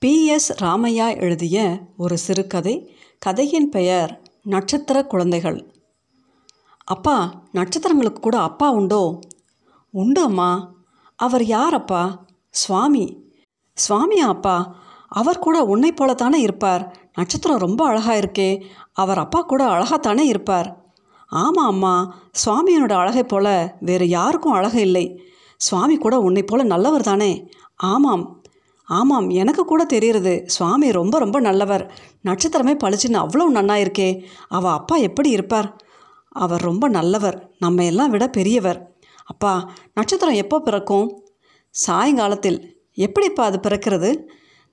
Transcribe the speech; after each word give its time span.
B. 0.00 0.26
S. 0.26 0.62
Ramaiah 0.62 1.20
எழுதிய 1.20 1.78
ஒரு 1.96 2.18
சிறுகதை. 2.18 2.96
கதையின் 3.18 3.68
பெயர் 3.68 4.22
நட்சத்திர 4.42 5.04
குழந்தைகள். 5.04 5.74
அப்பா 6.84 7.42
நட்சத்திரங்களுக்கு 7.52 8.20
கூட 8.20 8.38
அப்பா 8.38 8.70
உண்டோ? 8.70 9.18
உண்டு 9.90 10.22
அம்மா. 10.22 10.72
அவர் 11.16 11.44
யார் 11.44 11.74
அப்பா 11.74 12.24
சுவாமி 12.50 13.34
சுவாமியா 13.88 14.28
அப்பா 14.28 14.74
அவர் 15.08 15.38
கூட 15.38 15.62
உன்னை 15.62 15.92
போலத்தானே 15.92 16.34
இருப்பார். 16.34 17.10
நட்சத்திரம் 17.14 17.58
ரொம்ப 17.58 17.86
அழகாக 17.86 18.18
இருக்கே. 18.18 18.64
அவர் 18.92 19.18
அப்பா 19.18 19.40
கூட 19.40 19.64
அழகாகத்தானே 19.64 20.20
இருப்பார். 20.20 20.92
ஆமாம் 21.26 21.66
அம்மா 21.66 22.14
சுவாமியனோட 22.44 22.92
அழகை 22.92 23.24
போல 23.24 23.76
வேறு 23.80 24.08
யாருக்கும் 24.08 24.52
அழகு 24.52 24.80
இல்லை. 24.80 25.22
சுவாமி 25.56 25.96
கூட 25.96 26.18
உன்னை 26.18 26.42
போல 26.42 26.62
நல்லவர் 26.62 27.02
தானே? 27.02 27.48
ஆமாம் 27.76 28.37
ஆமாம் 28.88 29.30
எனக்கு 29.30 29.64
கூட 29.64 29.86
தெரியுறது 29.92 30.46
சுவாமி 30.46 30.90
ரொம்ப 30.90 31.18
ரொம்ப 31.18 31.40
நல்லவர். 31.40 31.92
நட்சத்திரமே 32.24 32.74
பளிச்சுன்னு 32.84 33.20
அவ்வளோ 33.24 33.44
நன்னா 33.54 33.76
இருக்கே 33.76 34.24
அவள் 34.48 34.70
அப்பா 34.70 34.96
எப்படி 34.96 35.30
இருப்பார்? 35.30 35.76
அவர் 36.28 36.60
ரொம்ப 36.60 36.88
நல்லவர். 36.88 37.50
நம்ம 37.58 37.84
எல்லாம் 37.84 38.10
விட 38.10 38.28
பெரியவர். 38.28 38.96
அப்பா 39.24 39.72
நட்சத்திரம் 39.94 40.34
எப்போ 40.34 40.60
பிறக்கும்? 40.60 41.22
சாயங்காலத்தில். 41.70 42.76
எப்படிப்பா 42.92 43.44
அது 43.44 43.60
பிறக்கிறது? 43.62 44.18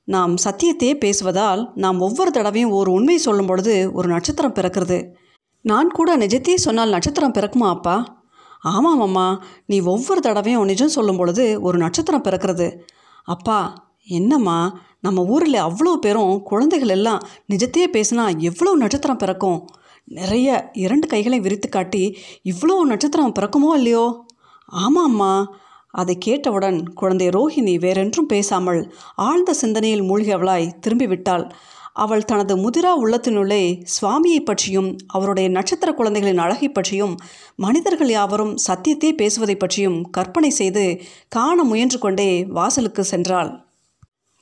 நாம் 0.04 0.36
சத்தியத்தையே 0.36 0.94
பேசுவதால் 1.06 1.72
நாம் 1.76 2.00
ஒவ்வொரு 2.00 2.32
தடவையும் 2.32 2.70
ஒரு 2.70 2.92
உண்மை 2.92 3.18
சொல்லும் 3.18 3.46
பொழுது 3.46 3.92
ஒரு 3.94 4.08
நட்சத்திரம் 4.08 4.54
பிறக்கிறது. 4.54 5.14
நான் 5.62 5.92
கூட 5.92 6.18
நிஜத்தையே 6.18 6.56
சொன்னால் 6.56 6.90
நட்சத்திரம் 6.90 7.32
பிறக்குமா 7.32 7.70
அப்பா? 7.70 8.24
ஆமாம் 8.60 9.02
அம்மா. 9.02 9.44
நீ 9.66 9.80
ஒவ்வொரு 9.80 10.22
தடவையும் 10.22 10.66
நிஜம் 10.66 10.88
சொல்லும் 10.88 11.18
பொழுது 11.18 11.62
ஒரு 11.62 11.78
நட்சத்திரம் 11.78 12.24
பிறக்கிறது. 12.24 12.80
அப்பா 13.24 13.85
என்னம்மா 14.08 14.80
நம்ம 15.00 15.22
ஊரில் 15.24 15.54
அவ்வளோ 15.54 15.96
பேரும் 15.96 16.44
குழந்தைகள் 16.44 16.90
எல்லாம் 16.90 17.24
நிஜத்தையே 17.54 17.88
பேசினா 17.94 18.38
எவ்வளோ 18.40 18.76
நட்சத்திரம் 18.76 19.18
பிறக்கும்? 19.18 19.70
நிறைய 20.04 20.72
இரண்டு 20.74 21.08
கைகளை 21.08 21.40
விரித்து 21.40 21.70
காட்டி 21.70 22.18
இவ்வளோ 22.44 22.76
நட்சத்திரம் 22.86 23.34
பிறக்குமோ 23.40 23.72
இல்லையோ? 23.76 24.26
ஆமாம்மா. 24.72 25.46
அதை 25.90 26.18
கேட்டவுடன் 26.18 26.84
குழந்தை 26.94 27.28
ரோஹிணி 27.28 27.80
வேறென்றும் 27.80 28.26
பேசாமல் 28.26 28.94
ஆழ்ந்த 29.16 29.54
சிந்தனையில் 29.54 30.02
மூழ்கியவளாய் 30.02 30.74
திரும்பிவிட்டாள். 30.88 31.52
அவள் 31.94 32.26
தனது 32.26 32.58
முதிரா 32.58 32.92
உள்ளத்தினுள்ளே 33.04 33.82
சுவாமியை 33.96 34.40
பற்றியும் 34.40 34.98
அவருடைய 35.08 35.50
நட்சத்திர 35.50 35.94
குழந்தைகளின் 35.94 36.38
அழகை 36.38 36.70
பற்றியும் 36.70 37.16
மனிதர்கள் 37.56 38.10
யாவரும் 38.10 38.58
சத்தியத்தை 38.58 39.14
பேசுவதை 39.14 39.56
பற்றியும் 39.56 40.02
கற்பனை 40.12 40.50
செய்து 40.50 41.02
காண 41.28 41.64
முயன்று 41.64 42.00
கொண்டே 42.00 42.46
வாசலுக்கு 42.50 43.06
சென்றாள். 43.12 43.52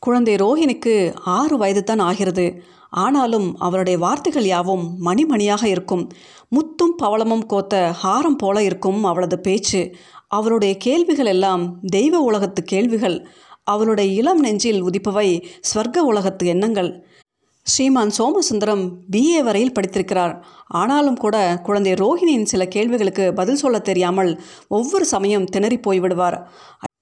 குழந்தை 0.06 0.34
ரோஹிணிக்கு 0.36 0.94
ஆறு 1.38 1.56
வயது 1.58 1.84
தான் 1.84 2.00
ஆகிறது. 2.00 2.46
ஆனாலும் 3.04 3.48
அவருடைய 3.58 4.00
வார்த்தைகள் 4.00 4.46
யாவும் 4.46 4.86
மணிமணியாக 5.06 5.64
இருக்கும். 5.66 6.04
முத்தும் 6.56 6.96
பவளமும் 6.98 7.46
கோத்த 7.46 7.76
ஹாரம் 8.02 8.38
போல 8.38 8.64
இருக்கும் 8.64 9.00
அவளது 9.04 9.40
பேச்சு. 9.40 9.82
அவளுடைய 10.28 10.74
கேள்விகள் 10.78 11.26
எல்லாம் 11.26 11.64
தெய்வ 11.88 12.20
உலகத்து 12.20 12.64
கேள்விகள். 12.64 13.18
அவளுடைய 13.64 14.10
இளம் 14.14 14.40
நெஞ்சில் 14.40 14.84
உதிப்பவை 14.84 15.30
ஸ்வர்க்க 15.70 15.98
உலகத்து 16.12 16.46
எண்ணங்கள். 16.48 16.92
ஸ்ரீமான் 17.66 18.12
சோமசுந்தரம் 18.18 18.84
பிஏ 19.12 19.42
வரையில் 19.44 19.76
படித்திருக்கிறார். 19.80 20.34
ஆனாலும் 20.82 21.18
கூட 21.18 21.38
குழந்தை 21.64 21.94
ரோஹிணியின் 21.94 22.50
சில 22.54 22.64
கேள்விகளுக்கு 22.68 23.34
பதில் 23.34 23.62
சொல்ல 23.64 23.80
தெரியாமல் 23.80 24.32
ஒவ்வொரு 24.68 25.06
சமயம் 25.06 25.46
திணறி 25.46 25.80
போய்விடுவார். 25.88 26.38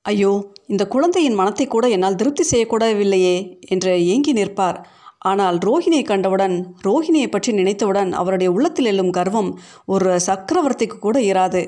ஐயோ 0.05 0.30
இந்த 0.67 0.83
குழந்தையின் 0.88 1.35
மனத்தை 1.35 1.66
கூட 1.67 1.85
என்னால் 1.88 2.16
திருப்தி 2.16 2.44
செய்யக்கூடவில்லையே 2.52 3.35
என்று 3.67 3.91
ஏங்கி 4.05 4.33
நிற்பார். 4.33 4.77
ஆனால் 5.19 5.57
ரோஹிணியை 5.57 6.03
கண்டவுடன் 6.03 6.55
ரோஹிணியை 6.83 7.27
பற்றி 7.31 7.52
நினைத்தவுடன் 7.53 8.11
அவருடைய 8.11 8.52
உள்ளத்தில் 8.52 8.85
எழும் 8.85 9.11
கர்வம் 9.11 9.52
ஒரு 9.85 10.19
சக்கரவர்த்திக்கு 10.27 10.97
கூட 10.99 11.19
இராது. 11.22 11.62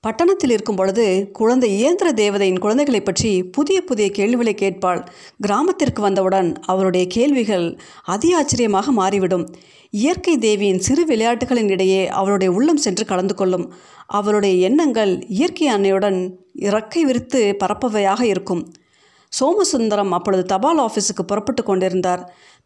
பட்டணத்தில் 0.00 0.50
இருக்கும் 0.50 0.76
பொழுது 0.76 1.28
குழந்தை 1.32 1.68
இயந்திர 1.78 2.12
தேவதையின் 2.12 2.58
குழந்தைகளை 2.58 3.00
பற்றி 3.00 3.42
புதிய 3.42 3.78
புதிய 3.80 4.10
கேள்விகளை 4.10 4.54
கேட்பாள். 4.54 5.00
கிராமத்திற்கு 5.40 6.02
வந்தவுடன் 6.02 6.54
அவருடைய 6.66 7.06
கேள்விகள் 7.06 7.66
அதி 8.04 8.32
ஆச்சரியமாக 8.32 8.90
மாறிவிடும். 8.90 9.44
இயற்கை 9.90 10.38
தேவியின் 10.38 10.78
சிறு 10.78 11.04
விளையாட்டுகளின் 11.04 11.68
இடையே 11.68 12.08
அவளுடைய 12.08 12.52
உள்ளம் 12.52 12.76
சென்று 12.76 13.04
கலந்து 13.04 13.34
கொள்ளும். 13.34 13.72
அவளுடைய 14.06 14.68
எண்ணங்கள் 14.68 15.24
இயற்கை 15.28 15.68
அன்னையுடன் 15.68 16.20
இறக்கை 16.54 17.02
விரித்து 17.02 17.56
பரப்பவையாக 17.64 18.22
இருக்கும். 18.22 18.72
சோமசுந்தரம் 19.32 20.08
அப்பொழுது 20.08 20.44
தபால் 20.44 20.78
ஆஃபீஸுக்கு 20.78 21.22
புறப்பட்டு 21.26 21.62
கொண்டிருந்தார். 21.62 22.22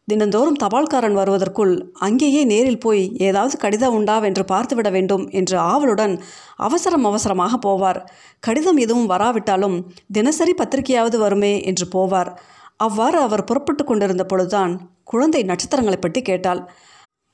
தினந்தோறும் 0.08 0.58
தபால்காரன் 0.62 1.16
வருவதற்குள் 1.16 1.72
அங்கேயே 1.98 2.40
நேரில் 2.44 2.80
போய் 2.80 3.02
ஏதாவது 3.18 3.54
கடிதம் 3.56 3.94
உண்டா 3.94 4.16
என்று 4.22 4.44
பார்த்துவிட 4.44 4.88
வேண்டும் 4.90 5.24
என்று 5.30 5.56
ஆவலுடன் 5.64 6.14
அவசரம் 6.58 7.04
அவசரமாக 7.04 7.58
போவார். 7.66 8.00
கடிதம் 8.40 8.76
எதுவும் 8.76 9.10
வராவிட்டாலும் 9.10 9.76
தினசரி 10.12 10.54
பத்திரிகையாவது 10.58 11.18
வருமே 11.18 11.54
என்று 11.62 11.86
போவார். 11.94 12.30
அவ்வாறு 12.76 13.18
அவர் 13.18 13.44
புறப்பட்டு 13.44 13.84
கொண்டிருந்த 13.84 14.24
பொழுதுதான் 14.24 14.72
குழந்தை 15.04 15.42
நட்சத்திரங்களை 15.42 15.98
பற்றி 16.00 16.20
கேட்டாள். 16.22 16.62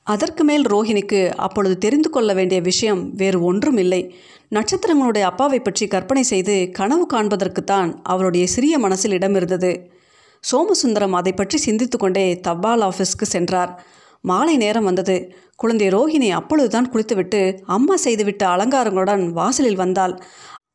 அதற்கு 0.06 0.42
மேல் 0.44 0.64
ரோஹிணிக்கு 0.66 1.20
அப்பொழுது 1.36 1.74
தெரிந்து 1.78 2.08
கொள்ள 2.10 2.32
வேண்டிய 2.34 2.58
விஷயம் 2.60 3.00
வேறு 3.14 3.38
ஒன்றும் 3.42 3.78
இல்லை 3.78 4.02
நட்சத்திரங்களுடைய 4.52 5.24
அப்பாவை 5.26 5.58
பற்றி 5.60 5.86
கற்பனை 5.86 6.22
செய்து 6.24 6.54
கனவு 6.70 7.04
காண்பதற்குத்தான் 7.12 7.90
அவருடைய 8.02 8.44
சிறிய 8.46 8.74
மனசில் 8.78 9.12
இடம் 9.12 9.36
இருந்தது 9.36 9.72
சோமசுந்தரம் 10.52 11.10
அதை 11.10 11.32
பற்றி 11.32 11.58
சிந்தித்து 11.58 11.98
கொண்டே 11.98 12.40
தபால் 12.40 12.80
ஆஃபீஸ்க்கு 12.80 13.26
சென்றார். 13.26 13.84
மாலை 14.20 14.56
நேரம் 14.56 14.84
வந்தது. 14.84 15.34
குழந்தை 15.56 15.88
ரோஹிணி 15.88 16.28
அப்பொழுதுதான் 16.30 16.90
குளித்துவிட்டு 16.90 17.58
அம்மா 17.66 17.94
செய்துவிட்ட 18.04 18.42
அலங்காரங்களுடன் 18.44 19.30
வாசலில் 19.30 19.76
வந்தாள். 19.76 20.14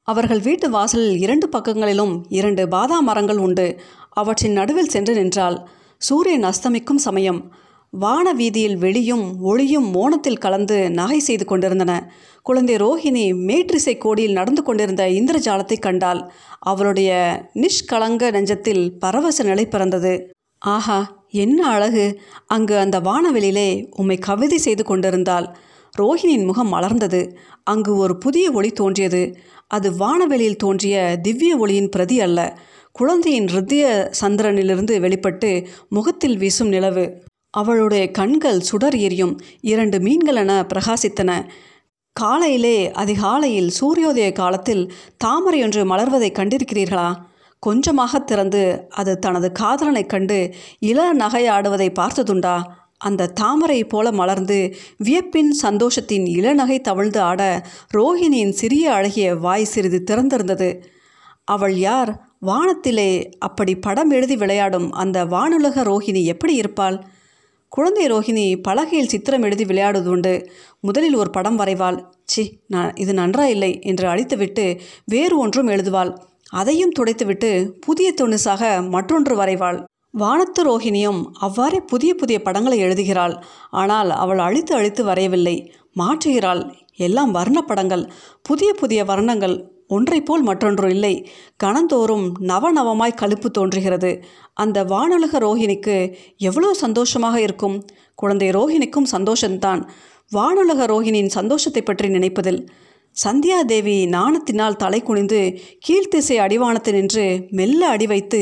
அவர்கள் 0.01 0.39
வீட்டு 0.39 0.69
வாசலில் 0.69 1.17
இரண்டு 1.17 1.49
பக்கங்களிலும் 1.49 2.25
இரண்டு 2.29 2.67
பாதாம் 2.67 3.03
மரங்கள் 3.03 3.37
உண்டு. 3.37 3.79
அவற்றின் 4.09 4.51
நடுவில் 4.51 4.89
சென்று 4.89 5.13
நின்றாள். 5.13 5.67
சூரியன் 5.97 6.43
அஸ்தமிக்கும் 6.43 7.03
சமயம். 7.07 7.53
வான 7.93 8.27
வீதியில் 8.33 8.77
வெளியும் 8.77 9.41
ஒளியும் 9.41 9.87
மோனத்தில் 9.91 10.37
கலந்து 10.37 10.77
நகை 10.89 11.19
செய்து 11.19 11.45
கொண்டிருந்தன. 11.45 11.91
குழந்தை 12.45 12.75
ரோஹிணி 12.75 13.25
மேற்றிசை 13.47 13.97
கோடியில் 13.97 14.33
நடந்து 14.33 14.63
கொண்டிருந்த 14.63 15.03
இந்திரஜாலத்தை 15.09 15.77
கண்டால் 15.79 16.21
அவளுடைய 16.59 17.11
நிஷ்கலங்க 17.55 18.31
நெஞ்சத்தில் 18.31 18.83
பரவச 18.99 19.43
நிலை 19.43 19.65
பிறந்தது. 19.67 20.13
ஆஹா 20.61 20.97
என்ன 21.35 21.59
அழகு! 21.67 22.05
அங்கு 22.47 22.75
அந்த 22.77 22.97
வானவெளியிலே 22.99 23.69
உம்மை 23.95 24.17
கவிதை 24.19 24.57
செய்து 24.57 24.83
கொண்டிருந்தாள் 24.83 25.47
ரோஹிணியின் 25.97 26.45
முகம் 26.45 26.73
மலர்ந்தது. 26.73 27.21
அங்கு 27.63 27.91
ஒரு 27.97 28.17
புதிய 28.17 28.45
ஒளி 28.51 28.69
தோன்றியது. 28.71 29.23
அது 29.67 29.89
வானவெளியில் 29.97 30.55
தோன்றிய 30.55 30.95
திவ்ய 31.21 31.57
ஒளியின் 31.57 31.89
பிரதி 31.89 32.21
அல்ல. 32.21 32.39
குழந்தையின் 32.91 33.47
ஹிருதய 33.47 33.85
சந்திரனிலிருந்து 34.21 34.99
வெளிப்பட்டு 34.99 35.51
முகத்தில் 35.89 36.37
வீசும் 36.37 36.67
நிலவு. 36.67 37.05
அவளுடைய 37.53 38.11
கண்கள் 38.11 38.59
சுடர் 38.59 38.95
எரியும். 38.95 39.39
இரண்டு 39.61 39.97
மீன்களென 39.99 40.67
பிரகாசித்தன. 40.73 41.45
காலையிலே 42.13 42.91
அதிகாலையில் 42.91 43.71
சூரியோதய 43.79 44.31
காலத்தில் 44.31 44.93
தாமரை 45.17 45.63
ஒன்று 45.63 45.85
மலர்வதை 45.85 46.31
கண்டிருக்கிறீர்களா? 46.31 47.15
கொஞ்சமாக 47.59 48.19
திறந்து 48.19 48.85
அது 48.89 49.19
தனது 49.19 49.51
காதலனைக் 49.51 50.09
கண்டு 50.09 50.53
இள 50.79 51.13
நகையாடுவதை 51.13 51.89
பார்த்ததுண்டா? 51.93 52.61
அந்த 52.97 53.27
தாமரை 53.27 53.83
போல 53.83 54.11
மலர்ந்து 54.11 54.75
வியப்பின் 55.03 55.51
சந்தோஷத்தின் 55.61 56.25
இளநகை 56.25 56.81
தவழ்ந்து 56.81 57.21
ஆட 57.21 57.65
ரோஹிணியின் 57.97 58.49
சிறிய 58.49 58.93
அழகிய 58.93 59.35
வாய் 59.35 59.63
சிறிது 59.63 60.03
திறந்திருந்தது. 60.11 60.81
அவள் 61.43 61.75
யார்? 61.77 62.27
வானத்திலே 62.39 63.29
அப்படி 63.39 63.75
படம் 63.75 64.09
எழுதி 64.09 64.35
விளையாடும் 64.35 64.91
அந்த 64.91 65.25
வானுலக 65.25 65.83
ரோஹிணி 65.83 66.23
எப்படி 66.23 66.53
இருப்பாள்? 66.53 67.03
குழந்தை 67.73 68.11
ரோஹிணி 68.11 68.61
பலகையில் 68.67 69.07
சித்திரம் 69.07 69.41
எழுதி 69.41 69.63
விளையாடுவதுண்டு 69.63 70.45
முதலில் 70.79 71.15
ஒரு 71.15 71.29
படம் 71.29 71.59
வரைவாள். 71.59 72.03
சி 72.23 72.59
நான் 72.67 72.95
இது 72.95 73.13
நன்றா 73.13 73.43
இல்லை 73.43 73.79
என்று 73.81 74.07
அழித்துவிட்டு 74.07 74.79
வேறு 75.05 75.37
ஒன்றும் 75.37 75.67
எழுதுவாள். 75.67 76.11
அதையும் 76.49 76.91
துடைத்துவிட்டு 76.99 77.71
புதிய 77.79 78.13
துணுசாக 78.21 78.89
மற்றொன்று 78.89 79.35
வரைவாள். 79.35 79.83
வானத்து 80.11 80.63
ரோஹிணியும் 80.63 81.25
அவ்வாறே 81.39 81.79
புதிய 81.79 82.13
புதிய 82.13 82.41
படங்களை 82.41 82.79
எழுதுகிறாள். 82.79 83.35
ஆனால் 83.69 84.09
அவள் 84.09 84.37
அழித்து 84.37 84.75
அழித்து 84.75 85.05
வரையவில்லை. 85.05 85.69
மாற்றுகிறாள். 85.95 86.73
எல்லாம் 86.95 87.31
வர்ண 87.31 87.61
படங்கள். 87.61 88.11
புதிய 88.41 88.73
புதிய 88.73 89.03
வர்ணங்கள். 89.03 89.57
ஒன்றை 89.95 90.19
போல் 90.21 90.43
மற்றொன்று 90.49 90.87
இல்லை. 90.89 91.13
கணந்தோறும் 91.63 92.25
நவநவமாய் 92.49 93.19
கழுப்பு 93.21 93.49
தோன்றுகிறது. 93.51 94.11
அந்த 94.53 94.77
வானுலக 94.83 95.41
ரோஹிணிக்கு 95.45 95.97
எவ்வளோ 96.41 96.69
சந்தோஷமாக 96.83 97.37
இருக்கும்? 97.41 97.77
குழந்தை 98.15 98.49
ரோஹிணிக்கும் 98.49 99.11
சந்தோஷம்தான். 99.15 99.83
வானுலக 100.31 100.81
ரோஹிணியின் 100.93 101.35
சந்தோஷத்தை 101.37 101.81
பற்றி 101.83 102.09
நினைப்பதில் 102.09 102.61
சந்தியாதேவி 103.15 103.97
நாணத்தினால் 104.13 104.79
தலை 104.83 104.99
குனிந்து 105.01 105.39
கீழ்த்திசை 105.85 106.37
அடிவானத்தில் 106.45 106.97
நின்று 106.97 107.25
மெல்ல 107.57 107.81
அடி 107.87 108.05
வைத்து 108.07 108.39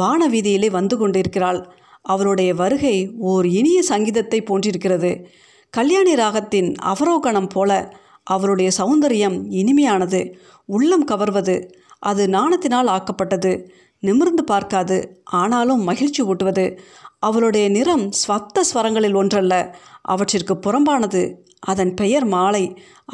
வான 0.00 0.28
வீதியிலே 0.28 0.68
வந்து 0.70 0.96
கொண்டிருக்கிறாள். 0.98 1.60
அவளுடைய 2.04 2.50
வருகை 2.54 2.96
ஓர் 3.30 3.46
இனிய 3.58 3.78
சங்கீதத்தை 3.82 4.38
போன்றிருக்கிறது. 4.42 5.12
கல்யாணி 5.74 6.14
ராகத்தின் 6.14 6.70
அவரோகணம் 6.92 7.50
போல 7.54 7.70
அவருடைய 8.34 8.70
சௌந்தரியம் 8.78 9.36
இனிமையானது 9.60 10.20
உள்ளம் 10.68 11.04
கவர்வது 11.04 11.56
அது 12.02 12.22
நாணத்தினால் 12.36 12.90
ஆக்கப்பட்டது 12.96 13.52
நிமிர்ந்து 14.02 14.42
பார்க்காது 14.44 14.96
ஆனாலும் 15.40 15.82
மகிழ்ச்சி 15.82 16.20
ஊட்டுவது. 16.22 16.64
அவளுடைய 17.18 17.64
நிறம் 17.68 18.04
ஸ்வத்த 18.20 18.62
ஸ்வரங்களில் 18.68 19.16
ஒன்றல்ல 19.20 19.54
அவற்றிற்கு 20.04 20.54
புறம்பானது 20.66 21.22
அதன் 21.72 21.92
பெயர் 21.94 22.26
மாலை 22.34 22.64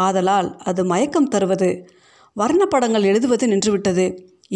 ஆதலால் 0.05 0.49
அது 0.69 0.83
மயக்கம் 0.85 1.29
தருவது. 1.29 1.71
வர்ணப்படங்கள் 2.37 3.09
எழுதுவது 3.11 3.45
நின்றுவிட்டது 3.47 4.05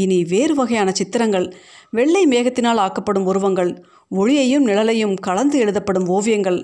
இனி 0.03 0.19
வேறு 0.33 0.55
வகையான 0.55 0.89
சித்திரங்கள் 0.93 1.47
வெள்ளை 1.91 2.23
மேகத்தினால் 2.27 2.81
ஆக்கப்படும் 2.85 3.27
உருவங்கள் 3.27 3.73
ஒளியையும் 4.11 4.67
நிழலையும் 4.67 5.17
கலந்து 5.27 5.57
எழுதப்படும் 5.59 6.09
ஓவியங்கள் 6.09 6.61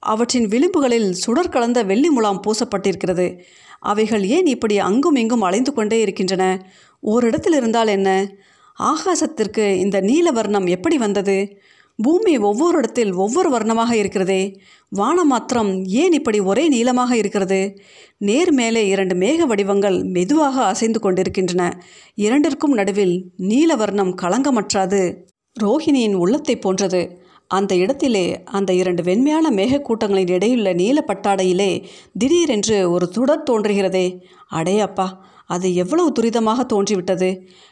அவற்றின் 0.00 0.46
விளிம்புகளில் 0.46 1.10
சுடர் 1.10 1.48
கலந்த 1.48 1.82
வெள்ளி 1.82 2.08
முலாம் 2.08 2.40
பூசப்பட்டிருக்கிறது. 2.42 3.38
அவைகள் 3.80 4.24
ஏன் 4.24 4.46
இப்படி 4.46 4.78
அங்கும் 4.78 5.14
இங்கும் 5.14 5.40
அலைந்து 5.40 5.72
கொண்டே 5.72 6.00
இருக்கின்றன? 6.00 6.66
ஓரிடத்தில் 7.00 7.54
இருந்தால் 7.54 7.86
என்ன? 7.86 8.32
ஆகாசத்திற்கு 8.78 9.74
இந்த 9.74 10.00
நீல 10.00 10.30
வர்ணம் 10.30 10.66
எப்படி 10.66 10.98
வந்தது? 10.98 11.56
பூமி 11.96 12.38
ஒவ்வொரு 12.38 12.78
இடத்தில் 12.78 13.12
ஒவ்வொரு 13.12 13.48
வர்ணமாக 13.50 13.92
இருக்கிறதே. 13.92 14.60
வானம் 14.88 15.26
மாத்திரம் 15.26 15.84
ஏன் 15.84 16.12
இப்படி 16.12 16.40
ஒரே 16.40 16.68
நீளமாக 16.68 17.16
இருக்கிறது? 17.16 17.80
நேர் 18.18 18.52
மேலே 18.52 18.86
இரண்டு 18.86 19.14
மேக 19.14 19.36
வடிவங்கள் 19.36 20.04
மெதுவாக 20.04 20.64
அசைந்து 20.64 21.00
கொண்டிருக்கின்றன. 21.00 21.82
இரண்டிற்கும் 22.14 22.72
நடுவில் 22.72 23.30
நீல 23.36 23.76
வர்ணம் 23.76 24.16
களங்கமற்றாது. 24.22 25.16
ரோஹிணியின் 25.62 26.14
உள்ளத்தை 26.14 26.58
போன்றது. 26.58 27.28
அந்த 27.50 27.72
இடத்திலே 27.82 28.24
அந்த 28.56 28.70
இரண்டு 28.72 29.02
வெண்மையான 29.02 29.46
மேகக்கூட்டங்களின் 29.50 30.32
இடையுள்ள 30.36 30.68
நீல 30.74 30.98
பட்டாடையிலே 31.06 31.70
திடீரென்று 32.18 32.78
ஒரு 32.90 33.06
சுடர் 33.14 33.46
தோன்றுகிறதே. 33.50 34.06
அடே 34.48 34.76
அப்பா 34.80 35.06
அது 35.46 35.68
எவ்வளவு 35.74 36.10
துரிதமாக 36.18 36.60
தோன்றிவிட்டது. 36.72 37.30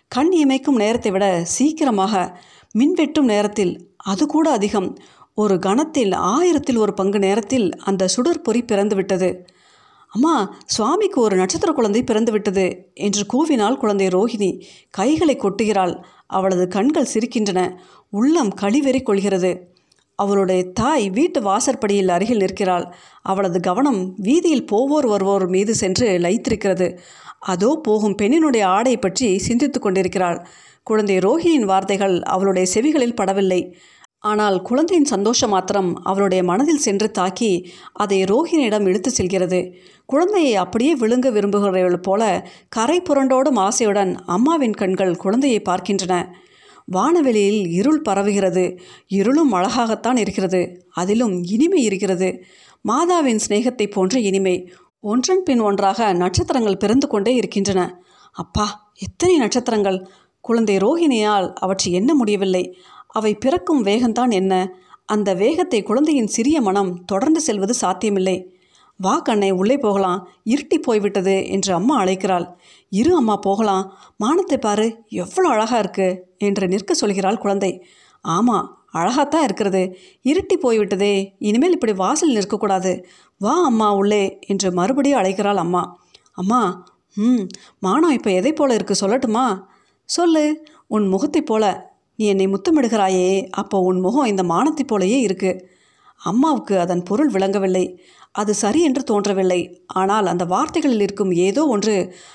கண் 0.09 0.33
இமைக்கும் 0.43 0.81
நேரத்தை 0.83 1.11
விட 1.13 1.27
சீக்கிரமாக 1.57 2.15
மின்வெட்டும் 2.75 3.31
நேரத்தில் 3.33 3.73
அது 4.13 4.25
கூட 4.27 4.47
அதிகம். 4.51 4.91
ஒரு 5.35 5.57
கணத்தில் 5.59 6.13
ஆயிரத்தில் 6.33 6.81
ஒரு 6.85 6.93
பங்கு 6.95 7.19
நேரத்தில் 7.19 7.67
அந்த 7.91 8.09
சுடர் 8.15 8.45
பொறி 8.47 8.63
பிறந்துவிட்டது. 8.63 9.29
அம்மா 10.13 10.35
சுவாமிக்கு 10.67 11.21
ஒரு 11.21 11.37
நட்சத்திர 11.37 11.73
குழந்தை 11.73 12.03
பிறந்து 12.03 12.33
விட்டது 12.33 12.91
என்று 12.95 13.23
கூவினாள் 13.33 13.77
குழந்தை 13.77 14.07
ரோஹிணி. 14.07 14.63
கைகளை 14.91 15.37
கொட்டுகிறாள். 15.37 15.95
அவளது 16.27 16.69
கண்கள் 16.69 17.13
சிரிக்கின்றன. 17.15 17.77
உள்ளம் 18.11 18.53
கழிவெறி 18.61 19.03
கொள்கிறது. 19.03 19.77
அவளுடைய 20.15 20.71
தாய் 20.73 21.11
வீட்டு 21.11 21.43
வாசற்படியில் 21.43 22.09
அருகில் 22.09 22.37
நிற்கிறாள். 22.37 22.95
அவளது 23.23 23.61
கவனம் 23.61 24.15
வீதியில் 24.19 24.67
போவோர் 24.73 25.07
வருவோர் 25.07 25.47
மீது 25.49 25.75
சென்று 25.75 26.19
லைத்திருக்கிறது 26.19 26.99
அதோ 27.39 27.81
போகும் 27.83 28.17
பெண்ணினுடைய 28.23 28.63
ஆடை 28.63 28.97
பற்றி 28.97 29.39
சிந்தித்து 29.39 29.81
கொண்டிருக்கிறாள். 29.81 30.47
குழந்தை 30.83 31.17
ரோஹிணியின் 31.19 31.65
வார்த்தைகள் 31.65 32.23
அவளுடைய 32.23 32.73
செவிகளில் 32.75 33.19
படவில்லை. 33.21 33.61
ஆனால் 34.19 34.63
குழந்தையின் 34.63 35.07
சந்தோஷம் 35.07 35.51
மாத்திரம் 35.51 36.03
அவளுடைய 36.03 36.45
மனதில் 36.45 36.79
சென்று 36.79 37.11
தாக்கி 37.11 37.71
அதை 37.93 38.25
ரோஹிணியிடம் 38.25 38.83
இழுத்து 38.83 39.11
செல்கிறது. 39.11 39.75
குழந்தையை 40.07 40.55
அப்படியே 40.55 40.97
விழுங்க 40.97 41.29
விரும்புகிறவள் 41.31 41.97
போல 41.97 42.49
கரை 42.69 43.01
புரண்டோடும் 43.01 43.69
ஆசையுடன் 43.69 44.19
அம்மாவின் 44.27 44.75
கண்கள் 44.75 45.17
குழந்தையை 45.17 45.63
பார்க்கின்றன. 45.63 46.35
வானவெளியில் 46.85 47.69
இருள் 47.69 48.03
பரவுகிறது. 48.09 48.79
இருளும் 49.07 49.53
அழகாகத்தான் 49.53 50.17
இருக்கிறது. 50.17 50.85
அதிலும் 50.91 51.45
இனிமை 51.45 51.83
இருக்கிறது. 51.83 52.43
மாதாவின் 52.89 53.41
சிநேகத்தை 53.49 53.91
போன்ற 53.91 54.19
இனிமை. 54.19 54.73
ஒன்றன் 55.01 55.43
பின் 55.43 55.61
ஒன்றாக 55.61 56.13
நட்சத்திரங்கள் 56.13 56.77
பிறந்து 56.77 57.07
கொண்டே 57.07 57.35
இருக்கின்றன. 57.35 58.03
அப்பா 58.33 58.93
எத்தனை 58.99 59.37
நட்சத்திரங்கள்? 59.37 60.09
குழந்தை 60.41 60.77
ரோஹிணியால் 60.77 61.53
அவற்றை 61.53 61.93
எண்ண 61.93 62.15
முடியவில்லை. 62.15 62.77
அவை 63.19 63.35
பிறக்கும் 63.35 63.85
வேகம்தான் 63.85 64.31
என்ன? 64.31 64.55
அந்த 65.05 65.35
வேகத்தை 65.35 65.83
குழந்தையின் 65.83 66.27
சிறிய 66.27 66.61
மனம் 66.61 67.05
தொடர்ந்து 67.05 67.41
செல்வது 67.41 67.75
சாத்தியமில்லை. 67.75 68.37
வா 69.01 69.19
கண்ணை 69.19 69.51
உள்ளே 69.51 69.77
போகலாம். 69.77 70.29
இருட்டி 70.45 70.79
போய்விட்டது 70.83 71.49
என்று 71.49 71.75
அம்மா 71.75 72.05
அழைக்கிறாள். 72.05 72.47
இரு 72.91 73.17
அம்மா 73.17 73.37
போகலாம். 73.37 73.85
மானத்தை 74.17 74.59
பாரு. 74.59 74.87
எவ்வளோ 75.09 75.49
அழகாக 75.49 75.79
இருக்கு 75.79 76.09
என்று 76.39 76.69
நிற்க 76.69 76.95
சொல்கிறாள் 77.07 77.39
குழந்தை. 77.39 77.85
ஆமாம் 78.25 78.67
அழகாத்தான் 78.93 79.43
இருக்கிறது. 79.43 79.83
இருட்டி 80.25 80.57
போய்விட்டதே. 80.61 81.15
இனிமேல் 81.39 81.73
இப்படி 81.73 81.93
வாசல் 81.93 82.35
நிற்கக்கூடாது. 82.35 82.93
வா 83.39 83.55
அம்மா 83.65 83.89
உள்ளே 83.95 84.39
என்று 84.47 84.73
மறுபடியும் 84.73 85.21
அழைக்கிறாள் 85.21 85.57
அம்மா. 85.57 85.83
அம்மா 86.33 86.61
ம் 87.17 87.45
மானம் 87.79 88.11
இப்போ 88.11 88.31
எதை 88.31 88.53
போல 88.53 88.75
இருக்கு 88.75 88.95
சொல்லட்டுமா? 89.01 89.47
சொல்லு. 90.09 90.45
உன் 90.87 91.07
முகத்தைப் 91.07 91.47
போல. 91.47 91.65
நீ 92.19 92.27
என்னை 92.27 92.47
முத்தமிடுகிறாயே 92.47 93.49
அப்போ 93.51 93.79
உன் 93.79 94.01
முகம் 94.01 94.25
இந்த 94.25 94.43
மானத்தைப் 94.43 94.91
போலயே 94.93 95.19
இருக்கு. 95.19 95.51
அம்மாவுக்கு 96.21 96.79
அதன் 96.79 97.03
பொருள் 97.03 97.31
விளங்கவில்லை. 97.31 98.01
அது 98.33 98.55
சரி 98.55 98.83
என்று 98.83 99.03
தோன்றவில்லை. 99.05 99.59
ஆனால் 99.87 100.27
அந்த 100.27 100.45
வார்த்தைகளில் 100.45 101.01
இருக்கும் 101.01 101.31
ஏதோ 101.31 101.67
ஒன்று 101.67 101.95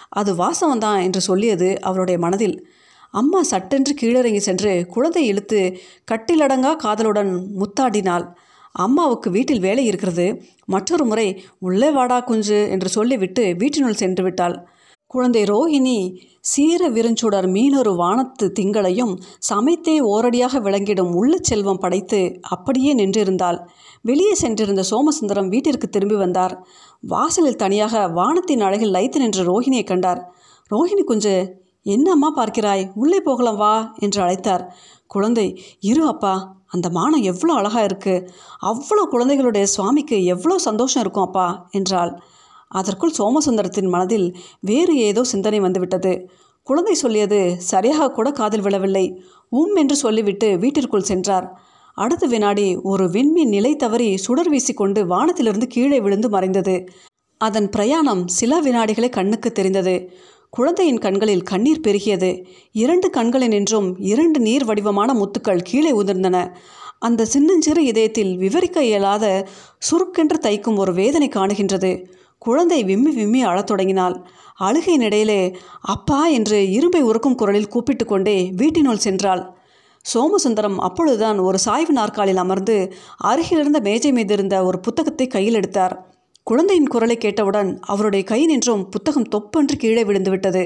அது 0.10 0.36
வாசவந்தான் 0.36 1.02
என்று 1.04 1.22
சொல்லியது 1.22 1.82
அவருடைய 1.82 2.20
மனதில். 2.20 2.56
அம்மா 3.14 3.44
சட்டென்று 3.44 3.94
கீழிறங்கி 4.02 4.38
சென்று 4.38 4.88
குழந்தை 4.88 5.26
இழுத்து 5.28 5.60
கட்டிலடங்கா 6.12 6.76
காதலுடன் 6.76 7.32
முத்தாடினாள். 7.60 8.26
அம்மாவுக்கு 8.76 9.30
வீட்டில் 9.32 9.60
வேலை 9.60 9.86
இருக்கிறது. 9.86 10.28
மற்றொரு 10.66 11.06
முறை 11.06 11.28
உள்ளே 11.60 11.92
வாடா 11.92 12.20
குஞ்சு 12.20 12.70
என்று 12.70 12.90
சொல்லிவிட்டு 12.90 13.56
வீட்டினுள் 13.58 13.94
சென்று 13.94 14.24
விட்டாள். 14.24 14.56
குழந்தை 15.13 15.42
ரோஹிணி 15.51 15.98
சீர 16.51 16.81
விருஞ்சுடர் 16.95 17.48
மீனொரு 17.56 17.92
வானத்து 18.00 18.45
திங்களையும் 18.57 19.12
சமைத்தே 19.50 19.95
ஓரடியாக 20.12 20.60
விளங்கிடும் 20.68 21.12
உள்ள 21.19 21.33
செல்வம் 21.50 21.81
படைத்து 21.83 22.19
அப்படியே 22.56 22.92
நின்றிருந்தாள். 23.00 23.60
வெளியே 24.10 24.33
சென்றிருந்த 24.42 24.83
சோமசுந்தரம் 24.92 25.51
வீட்டிற்கு 25.54 25.89
திரும்பி 25.89 26.18
வந்தார். 26.24 26.56
வாசலில் 27.13 27.62
தனியாக 27.63 28.04
வானத்தின் 28.18 28.65
அழகில் 28.68 28.95
லைத்து 28.98 29.21
நின்ற 29.24 29.45
ரோஹிணியை 29.51 29.86
கண்டார். 29.92 30.21
ரோஹிணி 30.71 31.06
குஞ்சு 31.12 31.36
என்ன 31.86 32.10
அம்மா 32.12 32.31
பார்க்கிறாய்? 32.39 32.83
உள்ளே 33.04 33.21
போகலாம் 33.30 33.62
வா 33.63 33.74
என்று 34.06 34.19
அழைத்தார். 34.25 34.65
குழந்தை 35.15 35.48
இரு 35.92 36.04
அப்பா 36.13 36.36
அந்த 36.75 36.88
மானம் 36.89 37.25
எவ்வளோ 37.31 37.54
அழகாக 37.62 37.88
இருக்குது 37.89 38.25
அவ்வளோ 38.71 39.03
குழந்தைகளுடைய 39.12 39.65
சுவாமிக்கு 39.75 40.17
எவ்வளோ 40.36 40.55
சந்தோஷம் 40.70 41.03
இருக்கும் 41.03 41.27
அப்பா 41.27 41.48
என்றாள். 41.79 42.13
அதற்குள் 42.74 43.18
சோமசுந்தரத்தின் 43.18 43.89
மனதில் 43.89 44.27
வேறு 44.60 44.96
ஏதோ 45.10 45.24
சிந்தனை 45.24 45.60
வந்துவிட்டது. 45.60 46.13
குழந்தை 46.68 46.94
சொல்லியது 46.94 47.39
சரியாக 47.62 48.12
கூட 48.12 48.27
காதில் 48.32 48.62
விழவில்லை. 48.62 49.06
உம் 49.50 49.75
என்று 49.75 49.96
சொல்லிவிட்டு 49.96 50.48
வீட்டிற்குள் 50.58 51.10
சென்றார். 51.12 51.48
அடுத்த 51.98 52.25
வினாடி 52.27 52.68
ஒரு 52.84 53.06
விண்மீன் 53.10 53.53
நிலை 53.56 53.75
தவறி 53.75 54.10
சுடர் 54.18 54.51
வீசிக்கொண்டு 54.51 55.01
வானத்திலிருந்து 55.08 55.68
கீழே 55.68 56.00
விழுந்து 56.01 56.30
மறைந்தது. 56.30 56.75
அதன் 57.42 57.70
பிரயாணம் 57.70 58.24
சில 58.27 58.62
வினாடிகளே 58.62 59.10
கண்ணுக்கு 59.10 59.51
தெரிந்தது. 59.51 59.96
குழந்தையின் 60.50 60.98
கண்களில் 60.98 61.44
கண்ணீர் 61.44 61.84
பெருகியது. 61.88 62.30
இரண்டு 62.75 63.08
கண்களினின்றும் 63.18 63.88
இரண்டு 64.03 64.39
நீர் 64.39 64.65
வடிவமான 64.65 65.10
முத்துக்கள் 65.13 65.62
கீழே 65.63 65.92
உதிர்ந்தன. 65.92 66.38
அந்த 67.00 67.25
சின்னஞ்சிறு 67.25 67.82
இதயத்தில் 67.86 68.34
விவரிக்க 68.38 68.84
இயலாத 68.84 69.25
சுருக்கென்று 69.88 70.38
தைக்கும் 70.42 70.77
ஒரு 70.77 70.94
வேதனை 70.94 71.27
காணுகின்றது. 71.27 71.92
குழந்தை 72.44 72.80
விம்மி 72.84 73.12
விம்மி 73.12 73.42
அழத் 73.44 73.68
தொடங்கினாள். 73.68 74.16
அழுகையின் 74.60 75.02
இடையிலே 75.02 75.42
அப்பா 75.94 76.22
என்று 76.28 76.58
இரும்பை 76.72 77.02
உருக்கும் 77.04 77.36
குரலில் 77.36 77.68
கூப்பிட்டு 77.68 78.06
கொண்டே 78.06 78.38
வீட்டினுள் 78.58 79.04
சென்றாள். 79.04 79.44
சோமசுந்தரம் 80.06 80.78
அப்பொழுதுதான் 80.78 81.38
ஒரு 81.40 81.58
சாய்வு 81.58 81.94
நாற்காலில் 81.94 82.38
அமர்ந்து 82.38 82.76
அருகிலிருந்த 83.18 83.80
மேஜை 83.80 84.12
மீது 84.12 84.34
இருந்த 84.34 84.56
ஒரு 84.64 84.80
புத்தகத்தை 84.80 85.28
கையில் 85.28 85.54
எடுத்தார். 85.54 85.96
குழந்தையின் 86.44 86.88
குரலை 86.88 87.18
கேட்டவுடன் 87.18 87.70
அவருடைய 87.82 88.26
கை 88.26 88.42
நின்றும் 88.46 88.84
புத்தகம் 88.90 89.30
தொப்பென்று 89.36 89.76
கீழே 89.78 90.04
விழுந்துவிட்டது. 90.04 90.64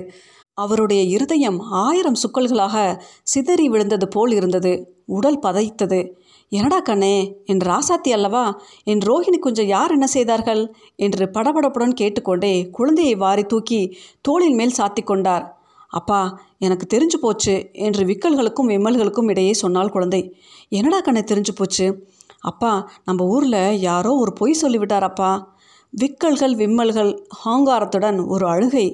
அவருடைய 0.58 1.02
இருதயம் 1.16 1.60
ஆயிரம் 1.82 2.20
சுக்கல்களாக 2.22 2.76
சிதறி 3.24 3.66
விழுந்தது 3.70 4.08
போல் 4.08 4.32
இருந்தது. 4.32 4.72
உடல் 5.06 5.40
பதைத்தது. 5.40 6.00
என்னடா 6.50 6.80
கண்ணே 6.80 7.36
என் 7.46 7.58
ராசாத்தி 7.58 8.10
அல்லவா? 8.10 8.62
என் 8.84 9.00
ரோஹிணி 9.00 9.40
கொஞ்சம் 9.40 9.66
யார் 9.66 9.92
என்ன 9.92 10.08
செய்தார்கள்? 10.08 10.74
என்று 10.96 11.30
படபடப்புடன் 11.34 11.94
கேட்டுக்கொண்டே 11.94 12.70
குழந்தையை 12.70 13.16
வாரி 13.16 13.44
தூக்கி 13.44 13.98
தோளின் 14.22 14.56
மேல் 14.56 14.78
சாத்தி 14.78 15.04
கொண்டார். 15.04 15.46
அப்பா 15.88 16.40
எனக்கு 16.60 16.86
தெரிஞ்சு 16.94 17.18
போச்சு 17.22 17.70
என்று 17.74 18.04
விக்கல்களுக்கும் 18.06 18.72
விம்மல்களுக்கும் 18.74 19.30
இடையே 19.30 19.54
சொன்னாள் 19.54 19.90
குழந்தை. 19.90 20.36
என்னடா 20.70 21.00
கண்ணை 21.00 21.24
தெரிஞ்சு 21.26 21.54
போச்சு? 21.56 22.08
அப்பா 22.40 22.90
நம்ம 23.06 23.26
ஊரில் 23.26 23.80
யாரோ 23.80 24.14
ஒரு 24.14 24.34
பொய் 24.34 24.54
சொல்லிவிட்டார் 24.54 25.04
அப்பா. 25.04 25.56
விக்கல்கள் 25.94 26.56
விம்மல்கள் 26.56 27.28
ஹாங்காரத்துடன் 27.46 28.28
ஒரு 28.28 28.48
அழுகை. 28.48 28.88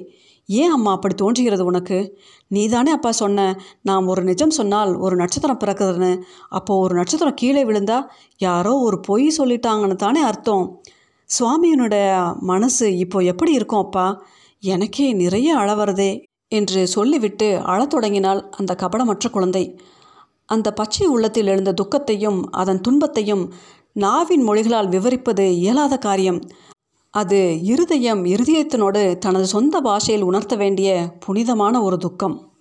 ஏன் 0.46 0.70
அம்மா 0.70 0.92
அப்படி 0.92 1.14
தோன்றுகிறது 1.14 1.64
உனக்கு? 1.64 2.18
நீதானே 2.48 2.90
அப்பா 2.90 3.10
சொன்ன 3.10 3.60
நாம் 3.82 4.06
ஒரு 4.06 4.22
நிஜம் 4.22 4.50
சொன்னால் 4.50 4.96
ஒரு 4.96 5.16
நட்சத்திரம் 5.16 5.58
பிறக்குதுன்னு. 5.58 6.22
அப்போது 6.48 6.80
ஒரு 6.80 6.94
நட்சத்திரம் 6.94 7.34
கீழே 7.34 7.64
விழுந்தா 7.64 8.02
யாரோ 8.38 8.78
ஒரு 8.78 9.00
பொய் 9.00 9.34
சொல்லிட்டாங்கன்னு 9.38 9.94
தானே 9.94 10.20
அர்த்தம். 10.20 10.82
சுவாமியினுடைய 11.38 12.36
மனசு 12.40 12.96
இப்போ 12.96 13.18
எப்படி 13.18 13.52
இருக்கும் 13.52 13.78
அப்பா? 13.78 14.22
எனக்கே 14.60 15.12
நிறைய 15.12 15.56
அழ 15.56 15.74
வருதே 15.74 16.22
என்று 16.48 16.86
சொல்லிவிட்டு 16.86 17.58
அழத் 17.58 17.90
தொடங்கினாள் 17.90 18.48
அந்த 18.50 18.74
கபடமற்ற 18.74 19.30
குழந்தை. 19.30 19.80
அந்த 20.46 20.72
பச்சை 20.72 21.06
உள்ளத்தில் 21.06 21.46
எழுந்த 21.46 21.72
துக்கத்தையும் 21.72 22.50
அதன் 22.50 22.80
துன்பத்தையும் 22.80 23.52
நாவின் 23.92 24.48
மொழிகளால் 24.48 24.88
விவரிப்பது 24.88 25.56
இயலாத 25.56 25.98
காரியம். 25.98 26.40
அது 27.14 27.62
இருதயம் 27.62 28.24
இருதயத்தினோடு 28.24 29.18
தனது 29.18 29.46
சொந்த 29.46 29.80
பாஷையில் 29.80 30.22
உணர்த்த 30.22 30.54
வேண்டிய 30.56 30.88
புனிதமான 31.20 31.82
ஒரு 31.82 31.98
துக்கம். 31.98 32.53